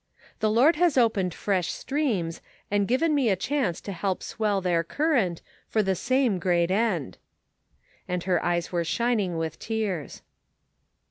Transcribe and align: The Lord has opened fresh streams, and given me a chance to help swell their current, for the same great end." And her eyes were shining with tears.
The 0.39 0.49
Lord 0.49 0.77
has 0.77 0.97
opened 0.97 1.31
fresh 1.31 1.69
streams, 1.71 2.41
and 2.71 2.87
given 2.87 3.13
me 3.13 3.29
a 3.29 3.35
chance 3.35 3.79
to 3.81 3.91
help 3.91 4.23
swell 4.23 4.59
their 4.59 4.83
current, 4.83 5.43
for 5.67 5.83
the 5.83 5.93
same 5.93 6.39
great 6.39 6.71
end." 6.71 7.19
And 8.07 8.23
her 8.23 8.43
eyes 8.43 8.71
were 8.71 8.83
shining 8.83 9.37
with 9.37 9.59
tears. 9.59 10.23